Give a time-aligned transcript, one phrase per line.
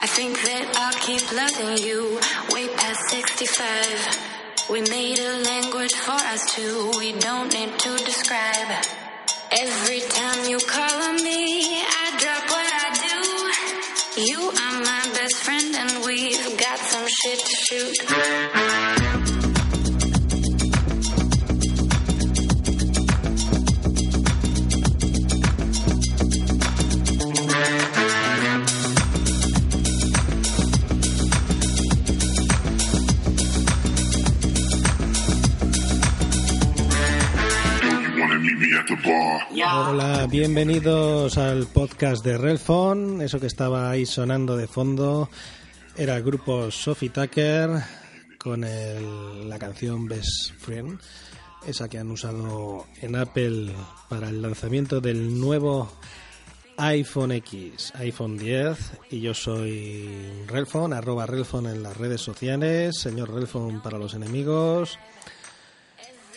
[0.00, 2.20] I think that I'll keep loving you
[2.54, 4.70] way past 65.
[4.70, 8.86] We made a language for us two, we don't need to describe.
[9.50, 14.22] Every time you call on me, I drop what I do.
[14.22, 18.67] You are my best friend, and we've got some shit to shoot.
[38.90, 43.20] Hola, bienvenidos al podcast de Relfon.
[43.20, 45.28] Eso que estaba ahí sonando de fondo
[45.94, 47.68] era el grupo Sophie Tucker
[48.38, 50.98] con el- la canción Best Friend,
[51.66, 53.74] esa que han usado en Apple
[54.08, 55.92] para el lanzamiento del nuevo
[56.78, 58.78] iPhone X, iPhone 10
[59.10, 60.08] y yo soy
[60.46, 64.98] Relfon, arroba Relfon en las redes sociales, señor Relfon para los enemigos.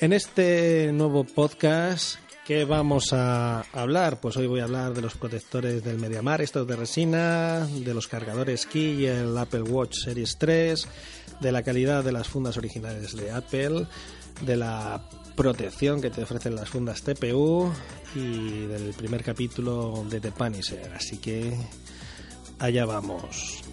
[0.02, 2.18] En este nuevo podcast,
[2.52, 4.20] ¿qué vamos a hablar?
[4.20, 8.10] Pues hoy voy a hablar de los protectores del Mediamar, estos de resina, de los
[8.10, 10.86] cargadores Key y el Apple Watch Series 3,
[11.40, 13.88] de la calidad de las fundas originales de Apple,
[14.42, 15.02] de la
[15.38, 17.72] protección que te ofrecen las fundas TPU
[18.16, 20.92] y del primer capítulo de The Punisher.
[20.94, 21.58] Así que
[22.60, 23.64] allá vamos.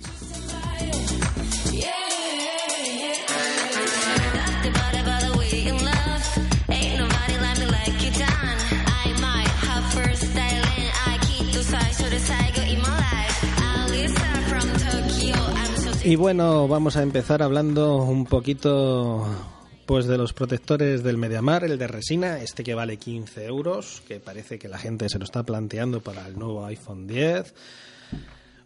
[16.09, 19.27] Y bueno, vamos a empezar hablando un poquito
[19.85, 24.19] pues de los protectores del Mediamar, el de resina, este que vale 15 euros, que
[24.19, 27.53] parece que la gente se lo está planteando para el nuevo iPhone 10.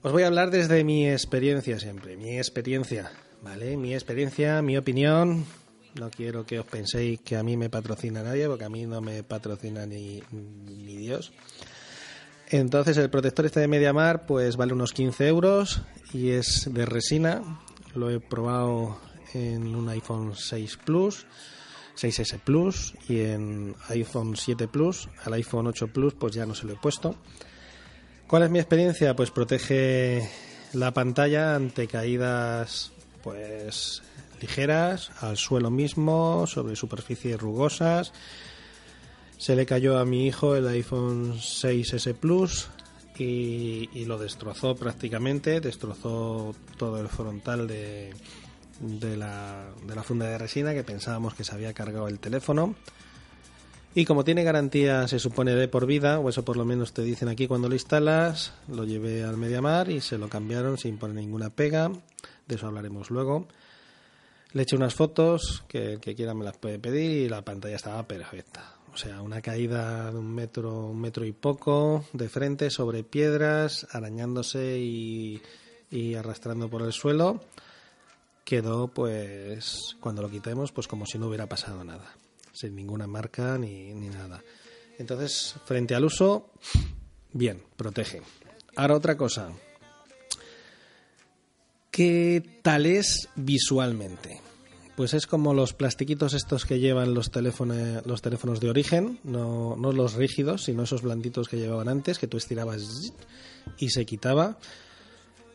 [0.02, 3.10] Os voy a hablar desde mi experiencia siempre, mi experiencia,
[3.42, 3.76] ¿vale?
[3.76, 5.44] Mi experiencia, mi opinión.
[5.98, 9.00] No quiero que os penséis que a mí me patrocina nadie, porque a mí no
[9.00, 11.32] me patrocina ni, ni Dios.
[12.52, 15.80] Entonces el protector este de Mediamar pues vale unos 15 euros
[16.12, 17.42] y es de resina.
[17.94, 18.98] Lo he probado
[19.32, 21.26] en un iPhone 6 Plus,
[21.96, 25.08] 6S Plus y en iPhone 7 Plus.
[25.24, 27.16] Al iPhone 8 Plus pues ya no se lo he puesto.
[28.26, 29.16] ¿Cuál es mi experiencia?
[29.16, 30.28] Pues protege
[30.74, 32.92] la pantalla ante caídas
[33.22, 34.02] pues
[34.42, 38.12] ligeras, al suelo mismo, sobre superficies rugosas.
[39.42, 42.68] Se le cayó a mi hijo el iPhone 6S Plus
[43.18, 48.14] y, lo destrozó prácticamente, destrozó todo el frontal de,
[49.16, 52.76] la, de la funda de resina que pensábamos que se había cargado el teléfono.
[53.96, 57.02] Y como tiene garantía, se supone de por vida, o eso por lo menos te
[57.02, 61.16] dicen aquí cuando lo instalas, lo llevé al Mediamar y se lo cambiaron sin poner
[61.16, 61.90] ninguna pega.
[62.46, 63.48] De eso hablaremos luego.
[64.52, 67.74] Le eché unas fotos, que el que quiera me las puede pedir, y la pantalla
[67.74, 68.76] estaba perfecta.
[68.92, 73.86] O sea, una caída de un metro, un metro y poco, de frente, sobre piedras,
[73.90, 75.40] arañándose y,
[75.90, 77.40] y arrastrando por el suelo.
[78.44, 82.14] Quedó, pues, cuando lo quitemos, pues como si no hubiera pasado nada.
[82.52, 84.42] Sin ninguna marca ni, ni nada.
[84.98, 86.50] Entonces, frente al uso,
[87.32, 88.20] bien, protege.
[88.76, 89.50] Ahora otra cosa.
[91.90, 94.40] ¿Qué tal es visualmente?
[95.02, 99.74] Pues es como los plastiquitos estos que llevan los teléfonos, los teléfonos de origen, no,
[99.74, 103.12] no los rígidos, sino esos blanditos que llevaban antes, que tú estirabas
[103.78, 104.58] y se quitaba.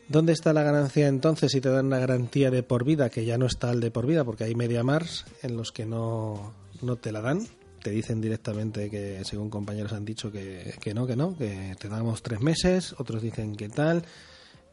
[0.06, 3.38] ¿Dónde está la ganancia entonces si te dan una garantía de por vida, que ya
[3.38, 6.96] no está el de por vida, porque hay media mars en los que no, no
[6.96, 7.48] te la dan?
[7.82, 11.88] Te dicen directamente que, según compañeros han dicho, que, que no, que no, que te
[11.88, 14.04] damos tres meses, otros dicen que tal.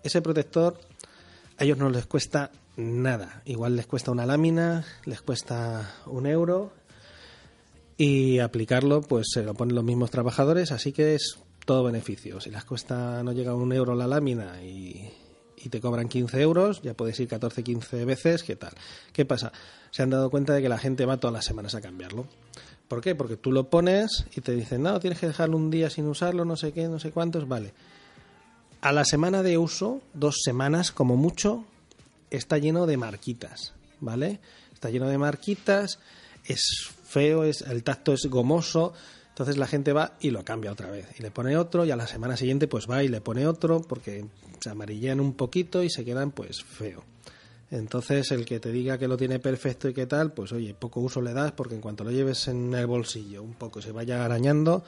[0.03, 0.77] Ese protector
[1.57, 3.41] a ellos no les cuesta nada.
[3.45, 6.71] Igual les cuesta una lámina, les cuesta un euro
[7.97, 12.39] y aplicarlo pues se lo ponen los mismos trabajadores, así que es todo beneficio.
[12.41, 15.09] Si les cuesta no llega un euro la lámina y,
[15.57, 18.73] y te cobran 15 euros, ya puedes ir 14, 15 veces, ¿qué tal?
[19.13, 19.51] ¿Qué pasa?
[19.91, 22.27] Se han dado cuenta de que la gente va todas las semanas a cambiarlo.
[22.87, 23.15] ¿Por qué?
[23.15, 26.45] Porque tú lo pones y te dicen, no, tienes que dejarlo un día sin usarlo,
[26.45, 27.73] no sé qué, no sé cuántos, vale.
[28.81, 31.65] A la semana de uso, dos semanas como mucho,
[32.29, 34.39] está lleno de marquitas, ¿vale?
[34.73, 35.99] Está lleno de marquitas,
[36.45, 38.93] es feo, es, el tacto es gomoso,
[39.29, 41.95] entonces la gente va y lo cambia otra vez y le pone otro y a
[41.95, 44.25] la semana siguiente pues va y le pone otro porque
[44.61, 47.03] se amarillean un poquito y se quedan pues feo.
[47.71, 51.01] Entonces el que te diga que lo tiene perfecto y qué tal, pues oye, poco
[51.01, 54.23] uso le das porque en cuanto lo lleves en el bolsillo un poco se vaya
[54.23, 54.85] arañando,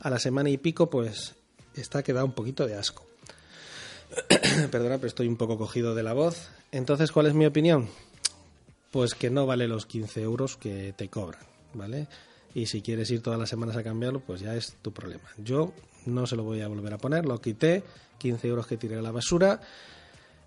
[0.00, 1.34] a la semana y pico pues
[1.74, 3.06] está que da un poquito de asco.
[4.70, 6.48] Perdona, pero estoy un poco cogido de la voz.
[6.72, 7.88] Entonces, ¿cuál es mi opinión?
[8.90, 11.42] Pues que no vale los 15 euros que te cobran,
[11.74, 12.06] ¿vale?
[12.54, 15.28] Y si quieres ir todas las semanas a cambiarlo, pues ya es tu problema.
[15.36, 15.72] Yo
[16.06, 17.82] no se lo voy a volver a poner, lo quité,
[18.18, 19.60] 15 euros que tiré a la basura.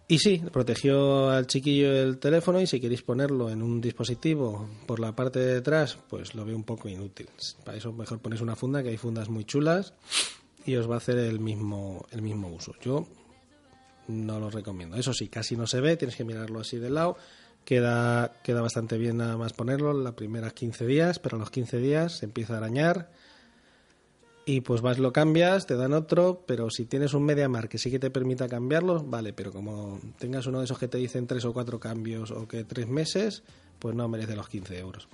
[0.08, 5.00] Y sí, protegió al chiquillo el teléfono y si queréis ponerlo en un dispositivo por
[5.00, 7.30] la parte de detrás, pues lo veo un poco inútil.
[7.64, 9.94] Para eso mejor ponéis una funda, que hay fundas muy chulas
[10.66, 12.74] y os va a hacer el mismo, el mismo uso.
[12.82, 13.06] Yo
[14.10, 14.98] no lo recomiendo.
[14.98, 17.16] Eso sí, casi no se ve, tienes que mirarlo así de lado.
[17.64, 21.78] Queda, queda bastante bien nada más ponerlo las primeras 15 días, pero a los 15
[21.78, 23.12] días se empieza a arañar
[24.46, 27.92] y pues vas lo cambias, te dan otro, pero si tienes un MediaMar que sí
[27.92, 31.46] que te permita cambiarlo, vale, pero como tengas uno de esos que te dicen tres
[31.46, 33.44] o cuatro cambios o que tres meses,
[33.78, 35.08] pues no merece los 15 euros.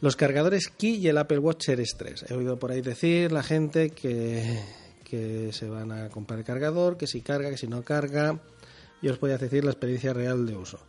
[0.00, 2.26] Los cargadores Key y el Apple Watch Series 3.
[2.28, 4.62] He oído por ahí decir la gente que,
[5.08, 8.38] que se van a comprar el cargador, que si carga, que si no carga.
[9.00, 10.80] Yo os a decir la experiencia real de uso.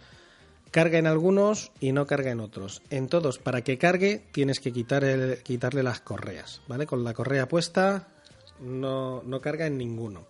[0.71, 2.81] Carga en algunos y no carga en otros.
[2.89, 6.85] En todos, para que cargue, tienes que quitar el, quitarle las correas, ¿vale?
[6.85, 8.07] Con la correa puesta
[8.59, 10.27] no, no carga en ninguno.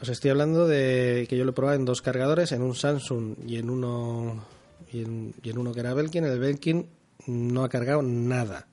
[0.00, 3.36] Os estoy hablando de que yo lo he probado en dos cargadores, en un Samsung
[3.46, 4.44] y en uno
[4.92, 6.24] y en, y en uno que era Belkin.
[6.24, 6.86] El Belkin
[7.26, 8.68] no ha cargado nada.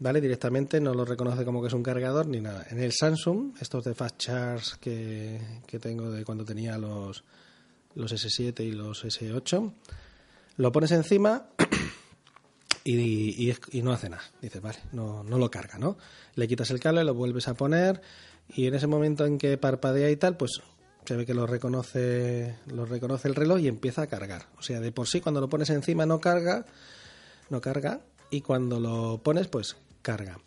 [0.00, 0.20] ¿Vale?
[0.20, 2.66] Directamente no lo reconoce como que es un cargador ni nada.
[2.70, 7.24] En el Samsung, estos de Fast Charge que, que tengo de cuando tenía los,
[7.94, 9.72] los S7 y los S8,
[10.56, 11.48] lo pones encima
[12.84, 14.22] y, y, no hace nada.
[14.40, 15.98] Dices, vale, no, no lo carga, ¿no?
[16.36, 18.00] Le quitas el cable, lo vuelves a poner
[18.54, 20.60] y en ese momento en que parpadea y tal, pues
[21.04, 24.46] se ve que lo reconoce, lo reconoce el reloj y empieza a cargar.
[24.58, 26.66] O sea, de por sí cuando lo pones encima no carga,
[27.50, 30.38] no carga y cuando lo pones, pues carga.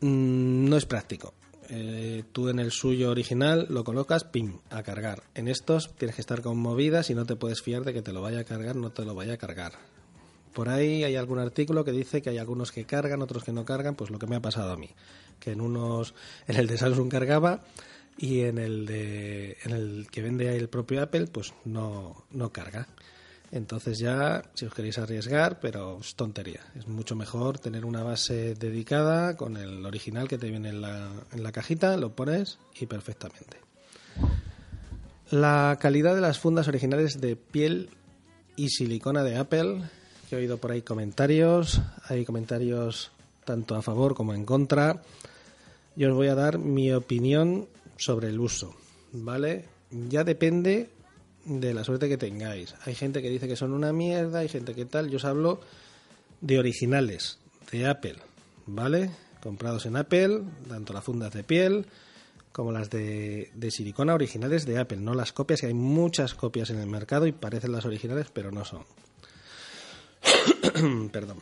[0.00, 1.34] Mm, no es práctico.
[1.68, 5.22] Eh, tú en el suyo original lo colocas, pim, a cargar.
[5.34, 8.12] En estos tienes que estar con movidas y no te puedes fiar de que te
[8.12, 9.74] lo vaya a cargar, no te lo vaya a cargar.
[10.52, 13.64] Por ahí hay algún artículo que dice que hay algunos que cargan, otros que no
[13.64, 14.90] cargan, pues lo que me ha pasado a mí,
[15.38, 16.14] que en unos,
[16.48, 17.62] en el de Samsung cargaba
[18.18, 22.88] y en el de, en el que vende el propio Apple, pues no, no carga.
[23.52, 26.60] Entonces ya, si os queréis arriesgar, pero es tontería.
[26.76, 31.52] Es mucho mejor tener una base dedicada con el original que te viene en la,
[31.52, 33.58] cajita, lo pones y perfectamente.
[35.30, 37.90] La calidad de las fundas originales de piel
[38.54, 39.82] y silicona de Apple,
[40.28, 43.10] que he oído por ahí comentarios, hay comentarios
[43.44, 45.02] tanto a favor como en contra.
[45.96, 48.76] Yo os voy a dar mi opinión sobre el uso,
[49.12, 49.64] ¿vale?
[49.90, 50.88] Ya depende
[51.58, 52.74] de la suerte que tengáis.
[52.84, 55.10] Hay gente que dice que son una mierda, hay gente que tal.
[55.10, 55.60] Yo os hablo
[56.40, 57.38] de originales,
[57.72, 58.16] de Apple,
[58.66, 59.10] ¿vale?
[59.42, 61.86] Comprados en Apple, tanto las fundas de piel
[62.52, 66.70] como las de, de silicona originales de Apple, no las copias, que hay muchas copias
[66.70, 68.84] en el mercado y parecen las originales, pero no son.
[71.12, 71.38] Perdón.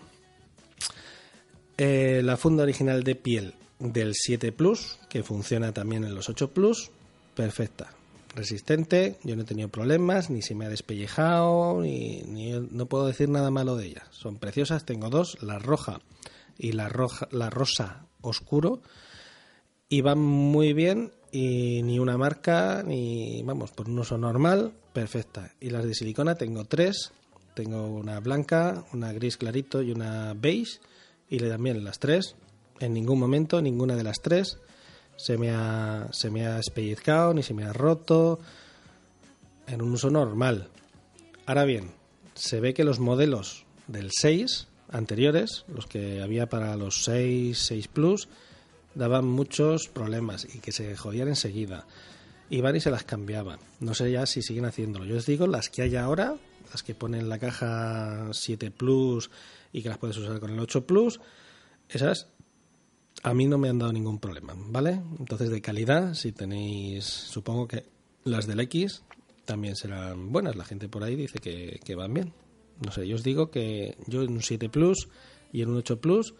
[1.78, 6.50] Eh, la funda original de piel del 7 Plus, que funciona también en los 8
[6.50, 6.90] Plus,
[7.34, 7.97] perfecta
[8.34, 12.22] resistente, yo no he tenido problemas, ni se me ha despellejado, ni,
[12.70, 14.04] no puedo decir nada malo de ellas.
[14.10, 16.00] Son preciosas, tengo dos, la roja
[16.56, 18.82] y la roja, la rosa oscuro,
[19.88, 25.52] y van muy bien y ni una marca, ni vamos, por un uso normal, perfecta.
[25.61, 27.12] Y las de silicona tengo tres,
[27.54, 30.80] tengo una blanca, una gris clarito y una beige,
[31.28, 32.37] y le también las tres,
[32.80, 34.58] en ningún momento, ninguna de las tres
[35.18, 38.38] se me ha, se me ha espellizcado ni se me ha roto
[39.66, 40.68] en un uso normal.
[41.44, 41.90] Ahora bien,
[42.34, 47.88] se ve que los modelos del 6 anteriores, los que había para los 6, 6
[47.88, 48.28] Plus,
[48.94, 51.87] daban muchos problemas y que se jodían enseguida.
[52.48, 53.58] Iban y se las cambiaban.
[53.80, 55.04] No sé ya si siguen haciéndolo.
[55.04, 56.37] Yo os digo, las que hay ahora,
[56.70, 59.30] las que ponen la caja 7 Plus
[59.72, 61.20] y que las puedes usar con el 8 Plus,
[61.88, 62.28] esas
[63.28, 65.02] a mí no me han dado ningún problema, ¿vale?
[65.18, 67.85] Entonces, de calidad, si tenéis, supongo que
[68.25, 69.02] las del X
[69.44, 70.56] también serán buenas.
[70.56, 72.32] La gente por ahí dice que, van bien.
[72.85, 75.08] No sé, yo os digo que yo en un 7 Plus
[75.52, 76.35] y en un 8 Plus,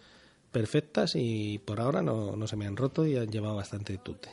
[0.51, 4.29] perfectas y por ahora no, no se me han roto y han llevado bastante tute.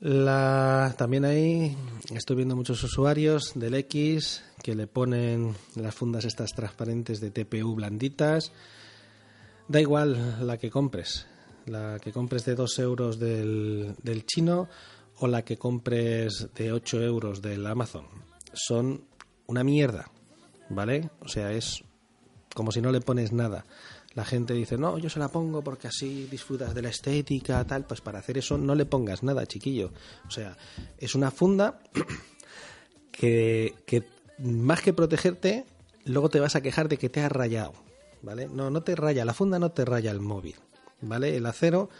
[0.00, 1.76] La, también ahí
[2.14, 7.74] estoy viendo muchos usuarios del X que le ponen las fundas estas transparentes de TPU
[7.74, 8.52] blanditas
[9.66, 11.26] Da igual la que compres,
[11.66, 14.68] la que compres de 2 euros del, del chino
[15.18, 18.06] o la que compres de 8 euros del Amazon.
[18.52, 19.04] Son
[19.46, 20.10] una mierda,
[20.68, 21.10] ¿vale?
[21.20, 21.82] O sea, es
[22.54, 23.64] como si no le pones nada.
[24.14, 27.84] la gente dice, no, yo se la pongo porque así disfrutas de la estética, tal.
[27.84, 29.92] Pues para hacer eso no le pongas nada, chiquillo.
[30.26, 30.56] O sea,
[30.98, 31.80] es una funda
[33.10, 34.04] que, que
[34.38, 35.64] más que protegerte,
[36.04, 37.72] luego te vas a quejar de que te ha rayado.
[38.24, 38.48] ¿Vale?
[38.48, 40.56] No, no te raya, la funda no te raya el móvil.
[41.02, 41.36] ¿Vale?
[41.36, 41.90] El acero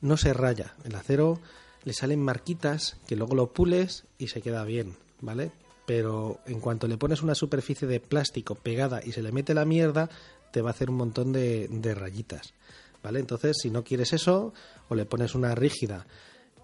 [0.00, 0.74] no se raya.
[0.84, 1.40] El acero
[1.82, 4.96] le salen marquitas que luego lo pules y se queda bien.
[5.20, 5.50] ¿Vale?
[5.86, 9.64] Pero en cuanto le pones una superficie de plástico pegada y se le mete la
[9.64, 10.08] mierda,
[10.52, 12.54] te va a hacer un montón de, rayitas.
[13.02, 13.18] ¿Vale?
[13.18, 14.54] Entonces, si no quieres eso,
[14.88, 16.06] o le pones una rígida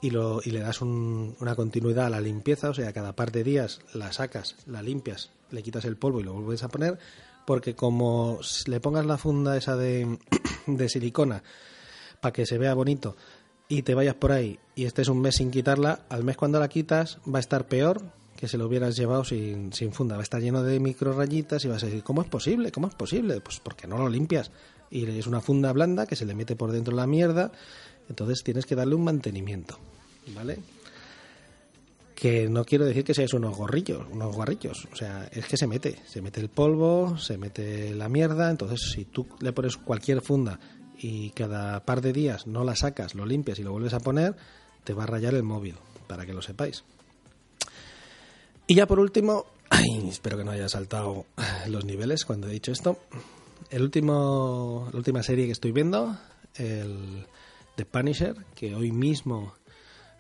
[0.01, 3.45] y, lo, y le das una continuidad a la limpieza, o sea, cada par de
[3.45, 6.99] días la sacas, la limpias, le quitas el polvo y lo vuelves a poner,
[7.51, 10.19] porque como le pongas la funda esa de,
[10.69, 11.43] de silicona
[12.21, 13.17] para que se vea bonito
[13.67, 16.69] y te vayas por ahí y estés un mes sin quitarla, al mes cuando la
[16.69, 18.03] quitas va a estar peor
[18.37, 20.15] que se lo hubieras llevado sin, sin funda.
[20.15, 22.71] Va a estar lleno de micro rayitas y vas a decir, ¿cómo es posible?
[22.71, 23.41] ¿Cómo es posible?
[23.41, 24.53] Pues porque no lo limpias.
[24.89, 27.51] Y es una funda blanda que se le mete por dentro la mierda,
[28.09, 29.77] entonces tienes que darle un mantenimiento,
[30.37, 30.61] ¿vale?
[32.21, 35.67] Que no quiero decir que seáis unos gorrillos, unos guarrillos, o sea, es que se
[35.67, 40.21] mete, se mete el polvo, se mete la mierda, entonces si tú le pones cualquier
[40.21, 40.61] funda
[40.99, 44.37] y cada par de días no la sacas, lo limpias y lo vuelves a poner,
[44.85, 46.85] te va a rayar el móvil, para que lo sepáis.
[48.67, 49.47] Y ya por último,
[50.09, 51.25] espero que no haya saltado
[51.69, 52.99] los niveles cuando he dicho esto.
[53.71, 56.19] El último, la última serie que estoy viendo,
[56.57, 57.27] el
[57.77, 59.55] The Punisher, que hoy mismo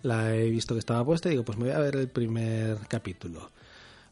[0.02, 2.78] la he visto que estaba puesta y digo, pues me voy a ver el primer
[2.88, 3.50] capítulo.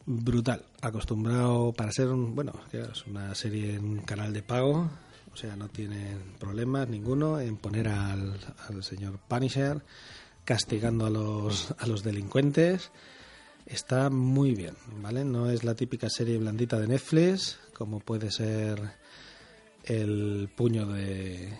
[0.07, 4.91] Brutal, acostumbrado para ser un, bueno, es una serie en un canal de pago,
[5.33, 9.83] o sea, no tienen problemas ninguno en poner al, al señor Punisher
[10.45, 12.91] castigando a los, a los delincuentes
[13.69, 15.27] Está muy bien, ¿vale?
[15.27, 18.81] No es la típica serie blandita de Netflix, como puede ser
[19.85, 21.53] el puño de,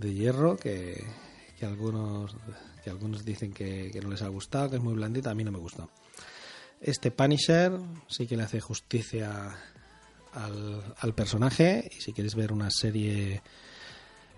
[0.00, 1.04] hierro, que,
[1.62, 2.34] algunos,
[2.82, 5.52] que algunos dicen que, no les ha gustado, que es muy blandita, a mí no
[5.52, 5.90] me gustó.
[6.80, 7.72] Este Punisher
[8.08, 9.56] sí que le hace justicia
[10.32, 13.42] al, al personaje, y si quieres ver una serie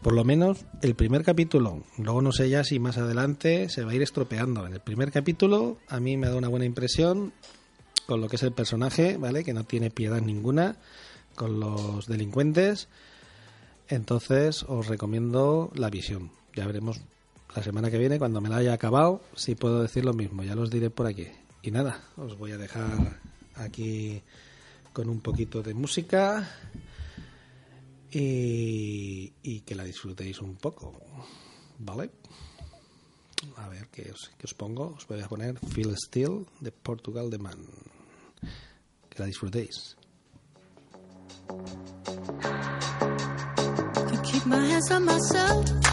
[0.04, 1.82] por lo menos el primer capítulo.
[1.96, 4.66] Luego no sé ya si más adelante se va a ir estropeando.
[4.66, 7.32] En el primer capítulo a mí me da una buena impresión
[8.06, 9.44] con lo que es el personaje, ¿vale?
[9.44, 10.76] Que no tiene piedad ninguna
[11.34, 12.88] con los delincuentes.
[13.88, 16.30] Entonces os recomiendo la visión.
[16.54, 17.00] Ya veremos
[17.54, 20.42] la semana que viene, cuando me la haya acabado, si puedo decir lo mismo.
[20.42, 21.26] Ya los diré por aquí.
[21.62, 23.20] Y nada, os voy a dejar
[23.54, 24.20] aquí
[24.92, 26.49] con un poquito de música
[28.11, 30.92] y, que la disfrutéis un poco,
[31.78, 32.11] ¿vale?
[33.56, 34.94] A ver, ¿qué os, os pongo?
[34.96, 37.58] Os voy a poner Feel Still de Portugal de Man.
[39.08, 39.96] Que la disfrutéis.
[44.25, 45.84] keep my hands on myself.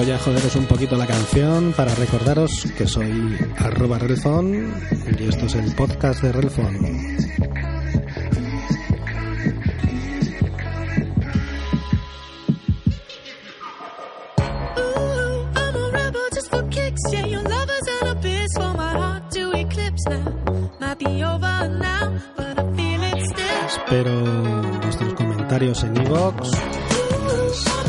[0.00, 4.72] Joderos un poquito la canción para recordaros que soy arroba relfon
[5.18, 7.20] y esto es el podcast de relfon.
[25.16, 26.50] comentarios en iVoox,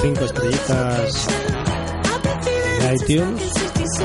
[0.01, 1.27] cinco estrellitas
[2.93, 3.51] iTunes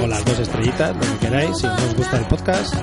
[0.02, 2.75] o las dos estrellitas, donde queráis, si os gusta el podcast.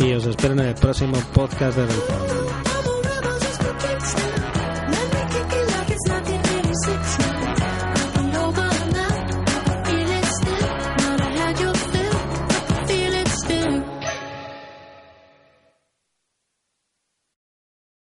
[0.00, 2.67] Y os espero en el próximo podcast de Belfast.